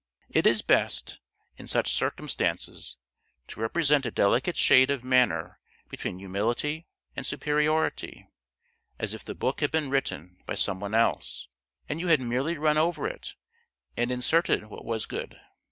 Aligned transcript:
It 0.31 0.47
is 0.47 0.63
best, 0.63 1.19
in 1.57 1.67
such 1.67 1.93
circumstances, 1.93 2.97
to 3.45 3.59
represent 3.61 4.03
a 4.03 4.09
delicate 4.09 4.57
shade 4.57 4.89
of 4.89 5.03
manner 5.03 5.59
between 5.89 6.17
humility 6.17 6.87
and 7.15 7.23
superiority: 7.23 8.27
as 8.97 9.13
if 9.13 9.23
the 9.23 9.35
book 9.35 9.59
had 9.61 9.69
been 9.69 9.91
written 9.91 10.37
by 10.47 10.55
some 10.55 10.79
one 10.79 10.95
else, 10.95 11.49
and 11.87 11.99
you 11.99 12.07
had 12.07 12.19
merely 12.19 12.57
run 12.57 12.79
over 12.79 13.05
it 13.05 13.35
and 13.95 14.11
inserted 14.11 14.71
what 14.71 14.85
was 14.85 15.05
good. 15.05 15.39